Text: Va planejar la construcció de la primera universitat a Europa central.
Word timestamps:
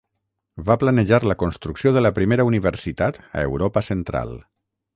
Va 0.69 0.77
planejar 0.83 1.19
la 1.31 1.35
construcció 1.43 1.93
de 1.97 2.03
la 2.05 2.11
primera 2.17 2.47
universitat 2.53 3.21
a 3.27 3.47
Europa 3.51 3.85
central. 3.91 4.35